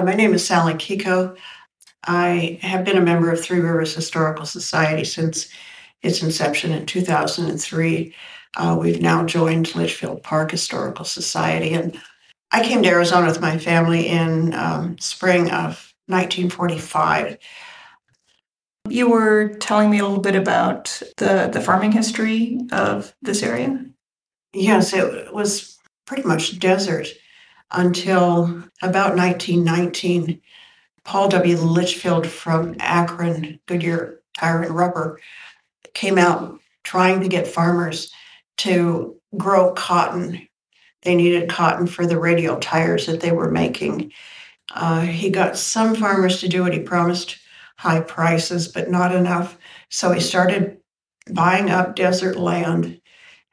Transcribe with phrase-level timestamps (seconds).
[0.00, 1.36] My name is Sally Kiko.
[2.06, 5.48] I have been a member of Three Rivers Historical Society since
[6.02, 8.14] its inception in 2003.
[8.56, 12.00] Uh, we've now joined Litchfield Park Historical Society, and
[12.52, 17.36] I came to Arizona with my family in um, spring of 1945.
[18.88, 23.84] You were telling me a little bit about the, the farming history of this area.
[24.52, 25.76] Yes, it was
[26.06, 27.08] pretty much desert
[27.70, 30.40] until about 1919.
[31.04, 31.56] Paul W.
[31.56, 35.20] Litchfield from Akron, Goodyear Tire and Rubber,
[35.94, 38.12] came out trying to get farmers
[38.58, 40.46] to grow cotton.
[41.02, 44.12] They needed cotton for the radial tires that they were making.
[44.74, 46.74] Uh, he got some farmers to do it.
[46.74, 47.38] he promised
[47.76, 49.56] high prices, but not enough.
[49.88, 50.78] So he started
[51.30, 53.00] buying up desert land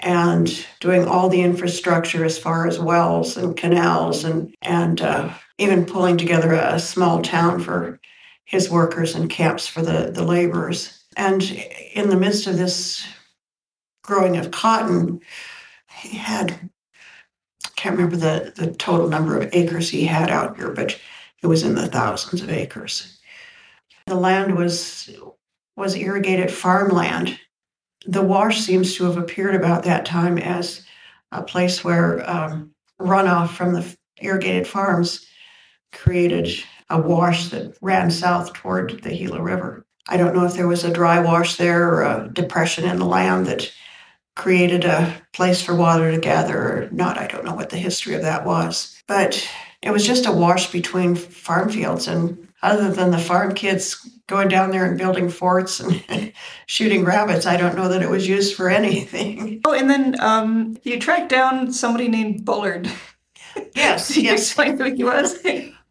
[0.00, 5.86] and doing all the infrastructure as far as wells and canals and and uh, even
[5.86, 8.00] pulling together a small town for
[8.44, 11.04] his workers and camps for the, the laborers.
[11.16, 11.42] And
[11.94, 13.06] in the midst of this
[14.02, 15.20] growing of cotton,
[16.00, 16.52] he had,
[17.64, 20.98] I can't remember the, the total number of acres he had out here, but
[21.42, 23.18] it was in the thousands of acres.
[24.06, 25.10] The land was
[25.76, 27.38] was irrigated farmland.
[28.06, 30.84] The wash seems to have appeared about that time as
[31.32, 35.26] a place where um, runoff from the irrigated farms
[35.92, 36.48] created
[36.90, 39.86] a wash that ran south toward the Gila River.
[40.06, 43.06] I don't know if there was a dry wash there or a depression in the
[43.06, 43.72] land that
[44.36, 47.18] created a place for water to gather or not.
[47.18, 49.02] I don't know what the history of that was.
[49.06, 49.48] But
[49.82, 52.08] it was just a wash between farm fields.
[52.08, 56.32] And other than the farm kids going down there and building forts and
[56.66, 59.60] shooting rabbits, I don't know that it was used for anything.
[59.66, 62.90] Oh, and then um, you tracked down somebody named Bullard.
[63.74, 64.40] Yes, yes.
[64.40, 65.38] explain who he was?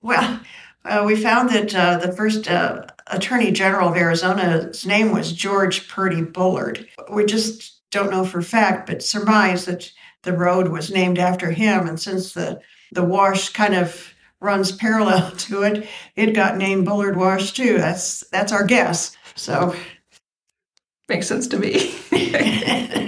[0.00, 0.40] Well,
[0.84, 5.88] uh, we found that uh, the first uh, Attorney General of Arizona's name was George
[5.88, 6.88] Purdy Bullard.
[7.12, 9.92] We just don't know for fact, but surmise that
[10.22, 11.86] the road was named after him.
[11.86, 12.60] And since the,
[12.92, 17.78] the wash kind of runs parallel to it, it got named Bullard Wash too.
[17.78, 19.16] That's that's our guess.
[19.34, 19.74] So
[21.08, 21.94] Makes sense to me.